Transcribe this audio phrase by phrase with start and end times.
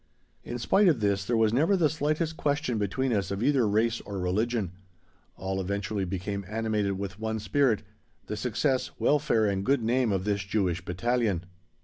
[0.43, 3.67] In spite of this there was never the very slightest question between us of either
[3.67, 4.71] race or religion.
[5.35, 7.83] All eventually became animated with one spirit
[8.25, 11.45] the success, welfare and good name of this Jewish Battalion.